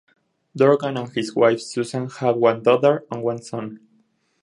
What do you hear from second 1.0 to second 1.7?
his wife